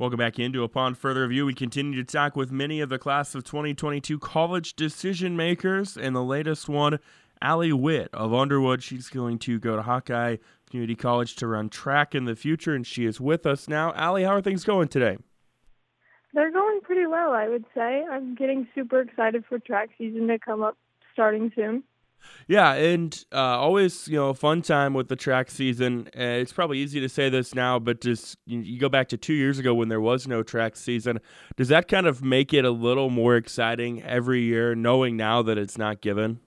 Welcome 0.00 0.18
back 0.18 0.38
into 0.38 0.62
Upon 0.62 0.94
Further 0.94 1.22
Review. 1.22 1.44
We 1.44 1.54
continue 1.54 2.00
to 2.00 2.04
talk 2.04 2.36
with 2.36 2.52
many 2.52 2.80
of 2.80 2.88
the 2.88 3.00
class 3.00 3.34
of 3.34 3.42
2022 3.42 4.20
college 4.20 4.76
decision 4.76 5.36
makers, 5.36 5.96
and 5.96 6.14
the 6.14 6.22
latest 6.22 6.68
one, 6.68 7.00
Allie 7.42 7.72
Witt 7.72 8.08
of 8.12 8.32
Underwood. 8.32 8.80
She's 8.80 9.08
going 9.08 9.40
to 9.40 9.58
go 9.58 9.74
to 9.74 9.82
Hawkeye 9.82 10.36
Community 10.70 10.94
College 10.94 11.34
to 11.34 11.48
run 11.48 11.68
track 11.68 12.14
in 12.14 12.26
the 12.26 12.36
future, 12.36 12.76
and 12.76 12.86
she 12.86 13.06
is 13.06 13.20
with 13.20 13.44
us 13.44 13.68
now. 13.68 13.92
Allie, 13.94 14.22
how 14.22 14.36
are 14.36 14.40
things 14.40 14.62
going 14.62 14.86
today? 14.86 15.18
They're 16.32 16.52
going 16.52 16.80
pretty 16.80 17.06
well, 17.06 17.32
I 17.32 17.48
would 17.48 17.64
say. 17.74 18.04
I'm 18.08 18.36
getting 18.36 18.68
super 18.76 19.00
excited 19.00 19.46
for 19.48 19.58
track 19.58 19.88
season 19.98 20.28
to 20.28 20.38
come 20.38 20.62
up 20.62 20.78
starting 21.12 21.50
soon. 21.56 21.82
Yeah, 22.48 22.72
and 22.72 23.24
uh, 23.30 23.36
always 23.36 24.08
you 24.08 24.16
know 24.16 24.32
fun 24.32 24.62
time 24.62 24.94
with 24.94 25.08
the 25.08 25.16
track 25.16 25.50
season. 25.50 26.08
Uh, 26.16 26.40
it's 26.40 26.52
probably 26.52 26.78
easy 26.78 26.98
to 26.98 27.08
say 27.08 27.28
this 27.28 27.54
now, 27.54 27.78
but 27.78 28.00
just 28.00 28.38
you, 28.46 28.60
you, 28.60 28.78
go 28.78 28.88
back 28.88 29.08
to 29.10 29.18
two 29.18 29.34
years 29.34 29.58
ago 29.58 29.74
when 29.74 29.88
there 29.88 30.00
was 30.00 30.26
no 30.26 30.42
track 30.42 30.74
season. 30.74 31.20
Does 31.56 31.68
that 31.68 31.88
kind 31.88 32.06
of 32.06 32.22
make 32.22 32.54
it 32.54 32.64
a 32.64 32.70
little 32.70 33.10
more 33.10 33.36
exciting 33.36 34.02
every 34.02 34.40
year, 34.40 34.74
knowing 34.74 35.16
now 35.16 35.42
that 35.42 35.58
it's 35.58 35.76
not 35.76 36.00
given? 36.00 36.40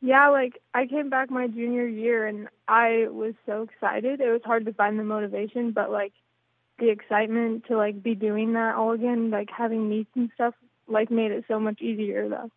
Yeah, 0.00 0.30
like 0.30 0.60
I 0.74 0.86
came 0.86 1.10
back 1.10 1.30
my 1.30 1.46
junior 1.46 1.86
year 1.86 2.26
and 2.26 2.48
I 2.66 3.06
was 3.08 3.34
so 3.46 3.62
excited. 3.62 4.20
It 4.20 4.32
was 4.32 4.42
hard 4.44 4.66
to 4.66 4.72
find 4.72 4.98
the 4.98 5.04
motivation, 5.04 5.70
but 5.70 5.92
like 5.92 6.12
the 6.80 6.90
excitement 6.90 7.66
to 7.68 7.76
like 7.76 8.02
be 8.02 8.16
doing 8.16 8.54
that 8.54 8.74
all 8.74 8.90
again, 8.90 9.30
like 9.30 9.48
having 9.56 9.88
meets 9.88 10.10
and 10.16 10.28
stuff, 10.34 10.54
like 10.88 11.12
made 11.12 11.30
it 11.30 11.44
so 11.46 11.60
much 11.60 11.80
easier 11.80 12.28
though 12.28 12.50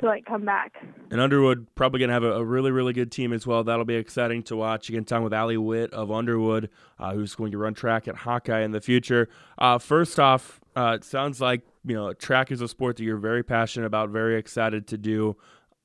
to 0.00 0.06
like 0.06 0.24
come 0.24 0.44
back. 0.44 0.84
And 1.10 1.20
Underwood 1.20 1.66
probably 1.74 2.00
gonna 2.00 2.12
have 2.12 2.24
a, 2.24 2.32
a, 2.32 2.44
really 2.44 2.70
really 2.70 2.92
good 2.92 3.12
team 3.12 3.32
as 3.32 3.46
well. 3.46 3.64
That'll 3.64 3.84
be 3.84 3.94
exciting 3.94 4.42
to 4.44 4.56
watch. 4.56 4.88
Again, 4.88 5.04
time 5.04 5.22
with 5.22 5.32
Allie 5.32 5.56
Witt 5.56 5.92
of 5.92 6.10
Underwood, 6.10 6.70
uh, 6.98 7.14
who's 7.14 7.34
going 7.34 7.52
to 7.52 7.58
run 7.58 7.74
track 7.74 8.08
at 8.08 8.16
Hawkeye 8.16 8.62
in 8.62 8.72
the 8.72 8.80
future. 8.80 9.28
Uh, 9.58 9.78
first 9.78 10.18
off, 10.18 10.60
uh, 10.76 10.96
it 10.96 11.04
sounds 11.04 11.40
like 11.40 11.62
you 11.84 11.94
know 11.94 12.12
track 12.12 12.50
is 12.50 12.60
a 12.60 12.68
sport 12.68 12.96
that 12.96 13.04
you're 13.04 13.16
very 13.16 13.42
passionate 13.42 13.86
about, 13.86 14.10
very 14.10 14.36
excited 14.36 14.86
to 14.88 14.98
do. 14.98 15.36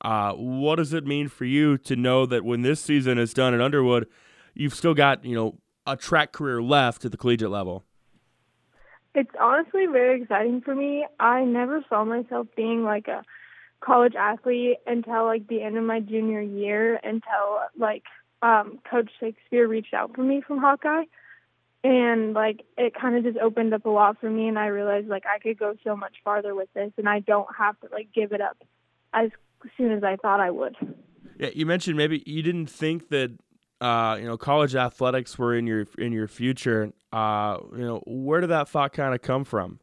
Uh, 0.02 0.32
what 0.32 0.76
does 0.76 0.92
it 0.92 1.06
mean 1.06 1.28
for 1.28 1.44
you 1.44 1.76
to 1.76 1.94
know 1.94 2.24
that 2.24 2.44
when 2.44 2.62
this 2.62 2.80
season 2.80 3.18
is 3.18 3.34
done 3.34 3.52
at 3.52 3.60
Underwood, 3.60 4.06
you've 4.54 4.74
still 4.74 4.94
got 4.94 5.24
you 5.24 5.34
know 5.34 5.58
a 5.86 5.96
track 5.96 6.32
career 6.32 6.62
left 6.62 7.04
at 7.04 7.10
the 7.10 7.16
collegiate 7.16 7.50
level? 7.50 7.84
It's 9.14 9.30
honestly 9.40 9.86
very 9.86 10.22
exciting 10.22 10.60
for 10.60 10.74
me. 10.74 11.04
I 11.18 11.44
never 11.44 11.84
saw 11.88 12.04
myself 12.04 12.46
being 12.56 12.84
like 12.84 13.08
a 13.08 13.24
college 13.80 14.14
athlete 14.14 14.78
until 14.86 15.24
like 15.24 15.46
the 15.48 15.62
end 15.62 15.76
of 15.76 15.84
my 15.84 16.00
junior 16.00 16.40
year 16.40 17.00
until 17.02 17.60
like 17.78 18.04
um 18.42 18.78
coach 18.90 19.10
Shakespeare 19.18 19.66
reached 19.66 19.94
out 19.94 20.14
for 20.14 20.22
me 20.22 20.42
from 20.46 20.58
Hawkeye 20.58 21.04
and 21.82 22.34
like 22.34 22.62
it 22.76 22.94
kind 22.94 23.16
of 23.16 23.24
just 23.24 23.38
opened 23.38 23.72
up 23.72 23.86
a 23.86 23.90
lot 23.90 24.18
for 24.20 24.28
me 24.28 24.48
and 24.48 24.58
I 24.58 24.66
realized 24.66 25.08
like 25.08 25.24
I 25.26 25.38
could 25.38 25.58
go 25.58 25.74
so 25.82 25.96
much 25.96 26.16
farther 26.22 26.54
with 26.54 26.68
this 26.74 26.92
and 26.98 27.08
I 27.08 27.20
don't 27.20 27.48
have 27.56 27.78
to 27.80 27.88
like 27.92 28.08
give 28.14 28.32
it 28.32 28.40
up 28.40 28.58
as 29.12 29.30
soon 29.76 29.92
as 29.92 30.04
I 30.04 30.16
thought 30.16 30.40
I 30.40 30.50
would. 30.50 30.76
Yeah, 31.38 31.50
you 31.54 31.64
mentioned 31.64 31.96
maybe 31.96 32.22
you 32.26 32.42
didn't 32.42 32.66
think 32.66 33.08
that 33.08 33.32
uh, 33.80 34.16
you 34.20 34.26
know 34.26 34.36
college 34.36 34.74
athletics 34.74 35.38
were 35.38 35.54
in 35.54 35.66
your 35.66 35.86
in 35.98 36.12
your 36.12 36.28
future. 36.28 36.92
Uh, 37.12 37.58
you 37.72 37.84
know, 37.84 38.02
where 38.06 38.40
did 38.40 38.50
that 38.50 38.68
thought 38.68 38.92
kind 38.92 39.14
of 39.14 39.22
come 39.22 39.44
from? 39.44 39.80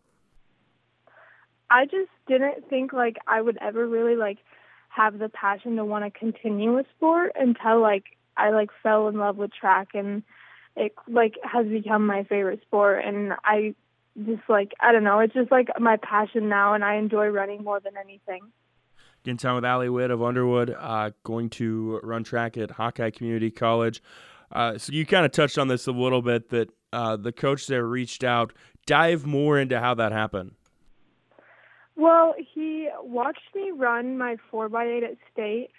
I 1.69 1.85
just 1.85 2.09
didn't 2.27 2.69
think 2.69 2.93
like 2.93 3.17
I 3.27 3.41
would 3.41 3.57
ever 3.61 3.87
really 3.87 4.15
like 4.15 4.37
have 4.89 5.19
the 5.19 5.29
passion 5.29 5.75
to 5.75 5.85
want 5.85 6.05
to 6.05 6.19
continue 6.19 6.75
with 6.75 6.85
sport 6.95 7.33
until 7.39 7.81
like 7.81 8.03
I 8.35 8.51
like 8.51 8.69
fell 8.83 9.07
in 9.07 9.17
love 9.17 9.37
with 9.37 9.51
track 9.53 9.89
and 9.93 10.23
it 10.75 10.93
like 11.07 11.35
has 11.43 11.67
become 11.67 12.05
my 12.05 12.23
favorite 12.23 12.61
sport 12.61 13.03
and 13.03 13.33
I 13.43 13.75
just 14.25 14.43
like 14.47 14.73
I 14.79 14.91
don't 14.91 15.03
know, 15.03 15.19
it's 15.19 15.33
just 15.33 15.51
like 15.51 15.67
my 15.79 15.97
passion 15.97 16.49
now 16.49 16.73
and 16.73 16.83
I 16.83 16.95
enjoy 16.95 17.27
running 17.27 17.63
more 17.63 17.79
than 17.79 17.93
anything. 17.97 18.41
In 19.25 19.35
time 19.35 19.55
with 19.55 19.65
Allie 19.65 19.89
Witt 19.89 20.09
of 20.09 20.23
Underwood, 20.23 20.73
uh, 20.79 21.11
going 21.23 21.49
to 21.51 21.99
run 22.01 22.23
track 22.23 22.55
at 22.55 22.71
Hawkeye 22.71 23.09
Community 23.09 23.51
College. 23.51 24.01
Uh, 24.51 24.77
so 24.77 24.93
you 24.93 25.05
kind 25.05 25.25
of 25.25 25.33
touched 25.33 25.57
on 25.57 25.67
this 25.67 25.85
a 25.85 25.91
little 25.91 26.21
bit 26.21 26.49
that 26.51 26.69
uh, 26.93 27.17
the 27.17 27.33
coach 27.33 27.67
there 27.67 27.85
reached 27.85 28.23
out. 28.23 28.53
Dive 28.85 29.25
more 29.25 29.59
into 29.59 29.81
how 29.81 29.93
that 29.95 30.13
happened. 30.13 30.51
Well, 31.97 32.35
he 32.53 32.89
watched 33.01 33.55
me 33.55 33.71
run 33.71 34.19
my 34.19 34.37
4x8 34.53 35.03
at 35.03 35.17
state, 35.33 35.71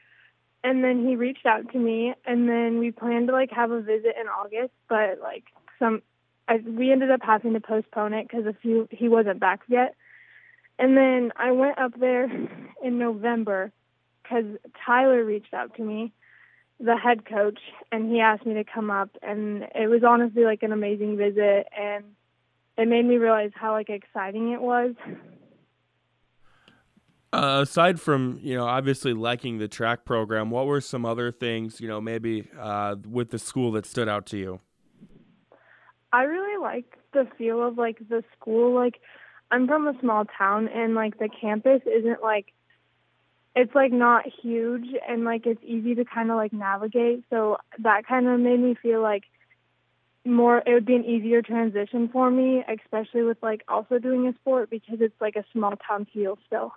and 0.65 0.83
then 0.83 1.07
he 1.07 1.15
reached 1.15 1.47
out 1.47 1.73
to 1.73 1.79
me, 1.79 2.13
and 2.27 2.49
then 2.49 2.81
we 2.81 2.91
planned 2.91 3.29
to 3.29 3.33
like 3.33 3.53
have 3.53 3.71
a 3.71 3.81
visit 3.81 4.17
in 4.21 4.27
August, 4.27 4.73
but 4.89 5.21
like 5.23 5.45
some, 5.79 6.03
I, 6.49 6.57
we 6.57 6.91
ended 6.91 7.13
up 7.13 7.21
having 7.23 7.53
to 7.53 7.61
postpone 7.61 8.15
it 8.15 8.27
because 8.27 8.47
a 8.47 8.53
few 8.53 8.89
he 8.91 9.09
wasn't 9.09 9.39
back 9.39 9.61
yet, 9.69 9.95
and 10.77 10.97
then 10.97 11.31
I 11.37 11.53
went 11.53 11.79
up 11.79 11.99
there 12.01 12.25
in 12.83 12.99
November 12.99 13.71
because 14.21 14.45
Tyler 14.85 15.25
reached 15.25 15.55
out 15.55 15.77
to 15.77 15.85
me, 15.85 16.13
the 16.81 16.97
head 16.97 17.27
coach, 17.27 17.61
and 17.93 18.11
he 18.11 18.19
asked 18.19 18.45
me 18.45 18.55
to 18.55 18.65
come 18.65 18.91
up, 18.91 19.11
and 19.23 19.69
it 19.73 19.89
was 19.89 20.03
honestly 20.03 20.43
like 20.43 20.65
an 20.65 20.73
amazing 20.73 21.17
visit, 21.17 21.69
and 21.79 22.05
it 22.77 22.89
made 22.89 23.05
me 23.05 23.19
realize 23.19 23.53
how 23.55 23.71
like 23.71 23.89
exciting 23.89 24.51
it 24.51 24.61
was 24.61 24.97
uh, 27.33 27.61
aside 27.63 28.01
from 28.01 28.39
you 28.43 28.55
know 28.55 28.65
obviously 28.65 29.13
liking 29.13 29.59
the 29.59 29.69
track 29.69 30.05
program, 30.05 30.51
what 30.51 30.67
were 30.67 30.81
some 30.81 31.05
other 31.05 31.31
things 31.31 31.81
you 31.81 31.89
know 31.89 32.01
maybe 32.01 32.49
uh, 32.59 32.97
with 33.09 33.31
the 33.31 33.39
school 33.39 33.73
that 33.73 33.87
stood 33.87 34.09
out 34.09 34.27
to 34.27 34.39
you? 34.39 34.61
I 36.13 36.23
really 36.23 36.61
like 36.61 36.97
the 37.13 37.27
feel 37.37 37.67
of 37.67 37.77
like 37.77 37.99
the 38.09 38.25
school. 38.37 38.75
Like 38.75 39.01
I'm 39.51 39.67
from 39.67 39.87
a 39.87 39.99
small 40.01 40.25
town, 40.25 40.69
and 40.69 40.95
like 40.95 41.19
the 41.19 41.29
campus 41.29 41.83
isn't 41.87 42.23
like 42.23 42.53
it's 43.55 43.75
like 43.75 43.93
not 43.93 44.25
huge, 44.43 44.87
and 45.07 45.25
like 45.25 45.45
it's 45.45 45.63
easy 45.63 45.95
to 45.97 46.05
kind 46.05 46.31
of 46.31 46.37
like 46.37 46.53
navigate. 46.53 47.25
So 47.29 47.59
that 47.81 48.07
kind 48.07 48.27
of 48.27 48.41
made 48.41 48.61
me 48.61 48.75
feel 48.81 49.03
like 49.03 49.25
more 50.25 50.63
it 50.67 50.73
would 50.73 50.85
be 50.85 50.95
an 50.95 51.05
easier 51.05 51.41
transition 51.41 52.09
for 52.13 52.31
me 52.31 52.63
especially 52.69 53.23
with 53.23 53.39
like 53.41 53.63
also 53.67 53.99
doing 53.99 54.27
a 54.27 54.35
sport 54.35 54.69
because 54.69 54.99
it's 55.01 55.19
like 55.23 55.37
a 55.37 55.45
small 55.53 55.73
town 55.89 56.07
feel 56.13 56.37
still 56.47 56.73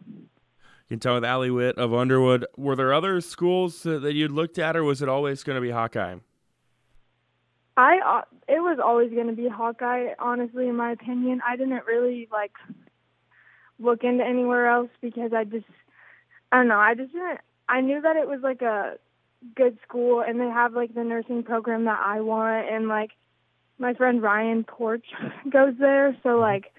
can 0.92 1.00
tell 1.00 1.14
with 1.14 1.24
Allie 1.24 1.50
Witt 1.50 1.78
of 1.78 1.94
Underwood. 1.94 2.46
Were 2.58 2.76
there 2.76 2.94
other 2.94 3.22
schools 3.22 3.84
that 3.84 4.14
you'd 4.14 4.32
looked 4.32 4.60
at, 4.60 4.76
or 4.76 4.84
was 4.84 5.02
it 5.02 5.08
always 5.08 5.42
going 5.42 5.56
to 5.56 5.62
be 5.62 5.72
Hawkeye? 5.72 6.18
I 7.78 8.00
uh, 8.06 8.22
it 8.50 8.60
was 8.60 8.78
always 8.84 9.10
going 9.14 9.28
to 9.28 9.34
be 9.34 9.48
Hawkeye. 9.48 10.10
Honestly, 10.20 10.68
in 10.68 10.76
my 10.76 10.92
opinion, 10.92 11.40
I 11.48 11.56
didn't 11.56 11.86
really 11.86 12.28
like 12.30 12.52
look 13.80 14.04
into 14.04 14.26
anywhere 14.26 14.68
else 14.68 14.90
because 15.02 15.32
I 15.34 15.46
just 15.46 15.64
I 16.52 16.58
don't 16.58 16.68
know. 16.68 16.80
I 16.80 16.94
just 16.94 17.14
didn't. 17.14 17.40
I 17.70 17.80
knew 17.80 18.02
that 18.02 18.18
it 18.18 18.28
was 18.28 18.42
like 18.44 18.62
a 18.62 18.98
good 19.56 19.78
school, 19.88 20.22
and 20.22 20.42
they 20.42 20.50
have 20.50 20.74
like 20.74 20.94
the 20.94 21.06
nursing 21.06 21.44
program 21.44 21.86
that 21.86 22.02
I 22.06 22.20
want, 22.20 22.70
and 22.70 22.90
like 22.90 23.12
my 23.80 23.94
friend 23.94 24.22
Ryan 24.22 24.66
Porch 24.66 25.06
goes 25.50 25.76
there, 25.80 26.18
so 26.22 26.38
like 26.38 26.74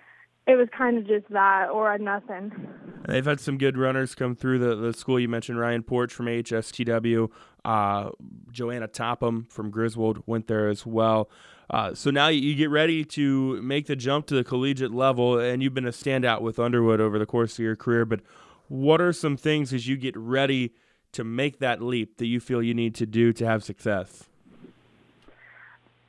it 0.46 0.56
was 0.56 0.68
kind 0.76 0.98
of 0.98 1.06
just 1.06 1.30
that 1.30 1.70
or 1.70 1.96
nothing. 1.96 2.91
They've 3.06 3.24
had 3.24 3.40
some 3.40 3.58
good 3.58 3.76
runners 3.76 4.14
come 4.14 4.34
through 4.34 4.58
the, 4.60 4.76
the 4.76 4.92
school. 4.92 5.18
You 5.18 5.28
mentioned 5.28 5.58
Ryan 5.58 5.82
Porch 5.82 6.12
from 6.12 6.26
HSTW. 6.26 7.30
Uh, 7.64 8.10
Joanna 8.50 8.88
Topham 8.88 9.46
from 9.50 9.70
Griswold 9.70 10.22
went 10.26 10.46
there 10.46 10.68
as 10.68 10.86
well. 10.86 11.28
Uh, 11.70 11.94
so 11.94 12.10
now 12.10 12.28
you 12.28 12.54
get 12.54 12.70
ready 12.70 13.04
to 13.04 13.60
make 13.62 13.86
the 13.86 13.96
jump 13.96 14.26
to 14.26 14.34
the 14.34 14.44
collegiate 14.44 14.92
level, 14.92 15.38
and 15.38 15.62
you've 15.62 15.74
been 15.74 15.86
a 15.86 15.92
standout 15.92 16.42
with 16.42 16.58
Underwood 16.58 17.00
over 17.00 17.18
the 17.18 17.26
course 17.26 17.54
of 17.54 17.60
your 17.60 17.76
career. 17.76 18.04
But 18.04 18.20
what 18.68 19.00
are 19.00 19.12
some 19.12 19.36
things 19.36 19.72
as 19.72 19.88
you 19.88 19.96
get 19.96 20.16
ready 20.16 20.74
to 21.12 21.24
make 21.24 21.58
that 21.58 21.82
leap 21.82 22.19
that 22.19 22.26
you 22.26 22.40
feel 22.40 22.62
you 22.62 22.74
need 22.74 22.94
to 22.96 23.06
do 23.06 23.32
to 23.32 23.46
have 23.46 23.64
success? 23.64 24.24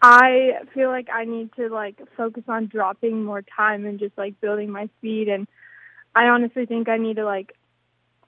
I 0.02 0.60
feel 0.74 0.90
like 0.90 1.08
I 1.14 1.24
need 1.24 1.54
to 1.56 1.70
like 1.70 1.98
focus 2.18 2.44
on 2.50 2.68
dropping 2.68 3.24
more 3.24 3.42
time 3.42 3.86
and 3.86 4.00
just 4.00 4.18
like 4.18 4.40
building 4.42 4.70
my 4.70 4.90
speed 4.98 5.30
and 5.30 5.48
I 6.16 6.26
honestly 6.26 6.66
think 6.66 6.90
I 6.90 6.98
need 6.98 7.16
to 7.18 7.26
like 7.26 7.54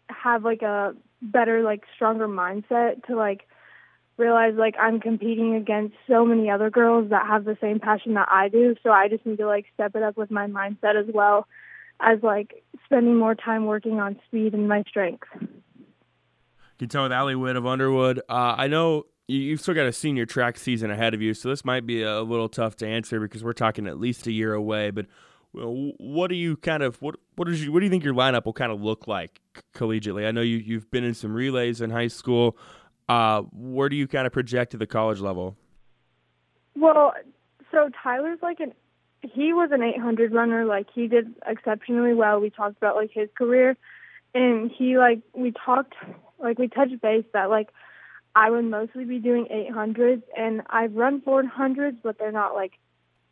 have 0.10 0.44
like 0.44 0.62
a 0.62 0.94
better 1.22 1.64
like 1.64 1.84
stronger 1.96 2.28
mindset 2.28 3.06
to 3.08 3.16
like 3.16 3.48
realize 4.18 4.54
like 4.56 4.76
I'm 4.80 5.00
competing 5.00 5.56
against 5.56 5.96
so 6.08 6.26
many 6.26 6.50
other 6.50 6.70
girls 6.70 7.10
that 7.10 7.26
have 7.28 7.46
the 7.46 7.58
same 7.60 7.80
passion 7.80 8.14
that 8.14 8.28
I 8.32 8.50
do 8.50 8.76
so 8.84 8.92
I 8.92 9.08
just 9.08 9.26
need 9.26 9.38
to 9.38 9.48
like 9.48 9.66
step 9.74 9.96
it 9.96 10.04
up 10.04 10.18
with 10.18 10.32
my 10.32 10.48
mindset 10.48 11.00
as 11.00 11.08
well 11.14 11.48
as 12.00 12.20
like 12.24 12.64
spending 12.86 13.16
more 13.16 13.36
time 13.36 13.66
working 13.66 14.00
on 14.00 14.20
speed 14.28 14.54
and 14.54 14.68
my 14.68 14.84
strength. 14.88 15.28
You 15.40 15.48
can 16.80 16.90
tell 16.90 17.04
with 17.04 17.12
Allie 17.14 17.36
Witt 17.36 17.56
of 17.56 17.66
Underwood. 17.66 18.20
Uh, 18.30 18.56
I 18.58 18.68
know 18.68 19.06
you've 19.28 19.62
still 19.62 19.74
got 19.74 19.86
a 19.86 19.94
senior 19.94 20.26
track 20.26 20.58
season 20.58 20.92
ahead 20.92 21.14
of 21.14 21.22
you, 21.22 21.34
so 21.34 21.48
this 21.50 21.64
might 21.64 21.86
be 21.86 22.04
a 22.04 22.22
little 22.22 22.50
tough 22.50 22.76
to 22.78 22.88
answer 22.88 23.20
because 23.20 23.44
we're 23.44 23.54
talking 23.54 23.88
at 23.88 23.98
least 23.98 24.28
a 24.28 24.32
year 24.32 24.54
away. 24.54 24.92
But 24.92 25.06
what 25.56 26.28
do 26.28 26.36
you 26.36 26.58
kind 26.58 26.84
of 26.84 27.02
what 27.02 27.16
what 27.36 27.48
is 27.48 27.64
you, 27.64 27.72
what 27.72 27.80
do 27.80 27.86
you 27.86 27.90
think 27.90 28.04
your 28.04 28.14
lineup 28.14 28.46
will 28.46 28.54
kind 28.54 28.72
of 28.72 28.82
look 28.82 29.08
like 29.08 29.42
collegiately? 29.76 30.28
I 30.28 30.32
know 30.32 30.42
you 30.42 30.58
you've 30.58 30.90
been 30.92 31.04
in 31.04 31.14
some 31.14 31.34
relays 31.34 31.82
in 31.82 31.90
high 31.90 32.08
school. 32.08 32.58
Uh, 33.08 33.44
where 33.54 33.88
do 33.88 33.96
you 33.96 34.08
kind 34.08 34.26
of 34.26 34.34
project 34.34 34.72
to 34.72 34.78
the 34.78 34.88
college 34.88 35.20
level? 35.20 35.56
Well, 36.76 37.14
so 37.72 37.90
Tyler's 38.04 38.40
like 38.42 38.60
an 38.60 38.74
he 39.22 39.54
was 39.54 39.70
an 39.72 39.82
800 39.82 40.34
runner. 40.34 40.66
Like 40.66 40.88
he 40.94 41.08
did 41.08 41.34
exceptionally 41.46 42.14
well. 42.14 42.40
We 42.40 42.50
talked 42.50 42.78
about 42.78 42.96
like 42.96 43.12
his 43.14 43.30
career, 43.38 43.78
and 44.34 44.72
he 44.72 44.98
like 44.98 45.22
we 45.34 45.52
talked 45.52 45.94
like 46.40 46.60
we 46.60 46.68
touched 46.68 47.02
base 47.02 47.26
that 47.34 47.50
like 47.50 47.70
I 48.36 48.50
would 48.50 48.66
mostly 48.66 49.06
be 49.06 49.20
doing 49.20 49.46
800s, 49.46 50.22
and 50.38 50.64
I've 50.70 50.94
run 50.94 51.22
400s, 51.22 51.98
but 52.04 52.20
they're 52.20 52.34
not 52.34 52.54
like 52.54 52.74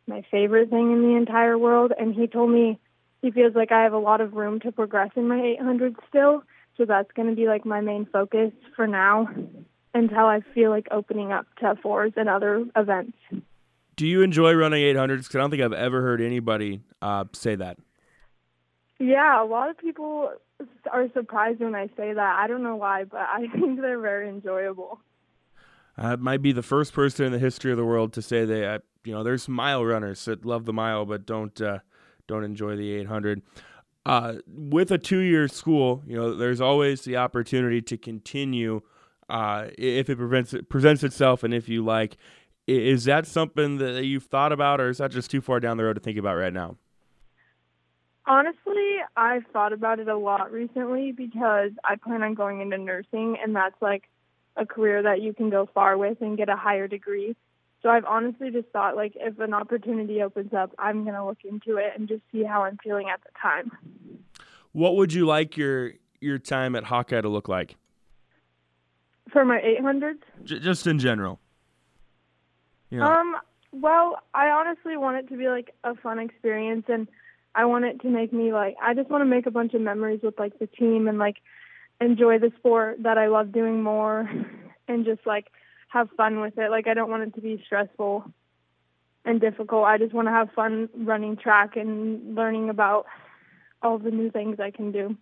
my 0.06 0.22
favorite 0.30 0.70
thing 0.70 0.92
in 0.92 1.02
the 1.02 1.16
entire 1.16 1.58
world. 1.58 1.92
And 1.98 2.14
he 2.14 2.26
told 2.26 2.50
me 2.50 2.78
he 3.22 3.30
feels 3.30 3.54
like 3.54 3.72
I 3.72 3.82
have 3.82 3.92
a 3.92 3.98
lot 3.98 4.20
of 4.20 4.34
room 4.34 4.60
to 4.60 4.72
progress 4.72 5.10
in 5.16 5.28
my 5.28 5.56
800s 5.60 5.96
still. 6.08 6.42
So 6.76 6.84
that's 6.84 7.10
going 7.12 7.28
to 7.28 7.36
be 7.36 7.46
like 7.46 7.64
my 7.64 7.80
main 7.80 8.06
focus 8.12 8.52
for 8.74 8.86
now 8.86 9.28
until 9.94 10.26
I 10.26 10.40
feel 10.54 10.70
like 10.70 10.88
opening 10.90 11.32
up 11.32 11.46
to 11.60 11.76
fours 11.82 12.12
and 12.16 12.28
other 12.28 12.64
events. 12.76 13.16
Do 13.96 14.06
you 14.06 14.22
enjoy 14.22 14.54
running 14.54 14.82
800s? 14.82 15.18
Because 15.18 15.36
I 15.36 15.38
don't 15.38 15.50
think 15.50 15.62
I've 15.62 15.72
ever 15.72 16.02
heard 16.02 16.20
anybody 16.20 16.80
uh, 17.00 17.24
say 17.32 17.54
that. 17.54 17.78
Yeah, 18.98 19.42
a 19.42 19.46
lot 19.46 19.70
of 19.70 19.78
people 19.78 20.32
are 20.92 21.08
surprised 21.12 21.60
when 21.60 21.74
I 21.74 21.86
say 21.96 22.12
that. 22.12 22.38
I 22.38 22.46
don't 22.46 22.62
know 22.62 22.76
why, 22.76 23.04
but 23.04 23.20
I 23.20 23.46
think 23.52 23.80
they're 23.80 24.00
very 24.00 24.28
enjoyable. 24.28 25.00
I 25.96 26.16
might 26.16 26.42
be 26.42 26.52
the 26.52 26.62
first 26.62 26.92
person 26.92 27.26
in 27.26 27.32
the 27.32 27.38
history 27.38 27.70
of 27.70 27.76
the 27.76 27.84
world 27.84 28.12
to 28.14 28.22
say 28.22 28.44
that. 28.44 28.82
You 29.04 29.12
know, 29.12 29.22
there's 29.22 29.48
mile 29.48 29.84
runners 29.84 30.24
that 30.24 30.44
love 30.44 30.64
the 30.64 30.72
mile 30.72 31.04
but 31.04 31.26
don't 31.26 31.60
uh, 31.60 31.80
don't 32.26 32.44
enjoy 32.44 32.76
the 32.76 32.92
800. 32.92 33.42
Uh, 34.06 34.34
with 34.46 34.90
a 34.90 34.98
two-year 34.98 35.48
school, 35.48 36.02
you 36.06 36.16
know, 36.16 36.34
there's 36.34 36.60
always 36.60 37.02
the 37.02 37.16
opportunity 37.16 37.80
to 37.80 37.96
continue 37.96 38.82
uh, 39.30 39.68
if 39.78 40.10
it 40.10 40.16
prevents, 40.16 40.54
presents 40.68 41.02
itself, 41.02 41.42
and 41.42 41.54
if 41.54 41.68
you 41.68 41.84
like. 41.84 42.16
Is 42.66 43.04
that 43.04 43.26
something 43.26 43.78
that 43.78 44.04
you've 44.04 44.24
thought 44.24 44.52
about, 44.52 44.80
or 44.80 44.88
is 44.88 44.98
that 44.98 45.10
just 45.10 45.30
too 45.30 45.40
far 45.40 45.60
down 45.60 45.76
the 45.76 45.84
road 45.84 45.94
to 45.94 46.00
think 46.00 46.18
about 46.18 46.34
right 46.34 46.52
now? 46.52 46.76
Honestly, 48.26 48.98
I've 49.16 49.44
thought 49.52 49.74
about 49.74 50.00
it 50.00 50.08
a 50.08 50.16
lot 50.16 50.50
recently 50.50 51.12
because 51.12 51.72
I 51.84 51.96
plan 51.96 52.22
on 52.22 52.34
going 52.34 52.60
into 52.62 52.78
nursing, 52.78 53.36
and 53.42 53.54
that's 53.54 53.80
like 53.82 54.04
a 54.56 54.64
career 54.64 55.02
that 55.02 55.20
you 55.20 55.34
can 55.34 55.50
go 55.50 55.68
far 55.74 55.98
with 55.98 56.22
and 56.22 56.36
get 56.36 56.48
a 56.48 56.56
higher 56.56 56.88
degree. 56.88 57.36
So 57.84 57.90
I've 57.90 58.06
honestly 58.06 58.50
just 58.50 58.68
thought 58.68 58.96
like 58.96 59.12
if 59.14 59.38
an 59.38 59.52
opportunity 59.52 60.22
opens 60.22 60.54
up, 60.54 60.72
I'm 60.78 61.04
going 61.04 61.14
to 61.14 61.24
look 61.24 61.44
into 61.44 61.76
it 61.76 61.92
and 61.94 62.08
just 62.08 62.22
see 62.32 62.42
how 62.42 62.64
I'm 62.64 62.78
feeling 62.82 63.10
at 63.12 63.20
the 63.22 63.28
time. 63.40 63.70
What 64.72 64.96
would 64.96 65.12
you 65.12 65.26
like 65.26 65.58
your 65.58 65.92
your 66.18 66.38
time 66.38 66.76
at 66.76 66.84
Hawkeye 66.84 67.20
to 67.20 67.28
look 67.28 67.46
like? 67.46 67.76
For 69.30 69.44
my 69.44 69.60
800s? 69.60 70.16
J- 70.44 70.60
just 70.60 70.86
in 70.86 70.98
general. 70.98 71.40
Um, 72.92 73.36
well, 73.72 74.18
I 74.32 74.48
honestly 74.48 74.96
want 74.96 75.18
it 75.18 75.28
to 75.28 75.36
be 75.36 75.48
like 75.48 75.74
a 75.84 75.94
fun 75.94 76.18
experience 76.18 76.84
and 76.88 77.06
I 77.54 77.66
want 77.66 77.84
it 77.84 78.00
to 78.00 78.08
make 78.08 78.32
me 78.32 78.54
like 78.54 78.76
I 78.82 78.94
just 78.94 79.10
want 79.10 79.20
to 79.20 79.26
make 79.26 79.44
a 79.44 79.50
bunch 79.50 79.74
of 79.74 79.82
memories 79.82 80.20
with 80.22 80.38
like 80.38 80.58
the 80.58 80.68
team 80.68 81.06
and 81.06 81.18
like 81.18 81.36
enjoy 82.00 82.38
the 82.38 82.50
sport 82.56 83.02
that 83.02 83.18
I 83.18 83.26
love 83.26 83.52
doing 83.52 83.82
more 83.82 84.30
and 84.88 85.04
just 85.04 85.26
like 85.26 85.48
have 85.94 86.10
fun 86.16 86.40
with 86.40 86.58
it. 86.58 86.70
Like 86.70 86.86
I 86.86 86.94
don't 86.94 87.08
want 87.08 87.22
it 87.22 87.34
to 87.36 87.40
be 87.40 87.62
stressful 87.64 88.24
and 89.24 89.40
difficult. 89.40 89.84
I 89.84 89.96
just 89.96 90.12
want 90.12 90.28
to 90.28 90.32
have 90.32 90.50
fun 90.54 90.90
running 90.94 91.36
track 91.36 91.76
and 91.76 92.34
learning 92.34 92.68
about 92.68 93.06
all 93.80 93.98
the 93.98 94.10
new 94.10 94.30
things 94.30 94.60
I 94.60 94.70
can 94.70 94.92
do. 94.92 95.16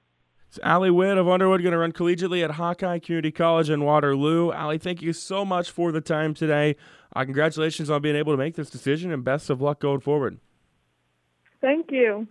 It's 0.48 0.58
Allie 0.62 0.90
Witt 0.90 1.16
of 1.16 1.28
Underwood 1.28 1.62
going 1.62 1.72
to 1.72 1.78
run 1.78 1.92
collegiately 1.92 2.44
at 2.44 2.52
Hawkeye 2.52 2.98
Community 2.98 3.30
College 3.30 3.70
in 3.70 3.84
Waterloo. 3.84 4.52
Allie, 4.52 4.78
thank 4.78 5.00
you 5.00 5.12
so 5.12 5.44
much 5.44 5.70
for 5.70 5.92
the 5.92 6.00
time 6.00 6.34
today. 6.34 6.76
Uh, 7.14 7.24
congratulations 7.24 7.88
on 7.88 8.02
being 8.02 8.16
able 8.16 8.32
to 8.32 8.36
make 8.36 8.56
this 8.56 8.68
decision 8.68 9.12
and 9.12 9.24
best 9.24 9.48
of 9.48 9.62
luck 9.62 9.80
going 9.80 10.00
forward. 10.00 10.38
Thank 11.60 11.90
you. 11.90 12.26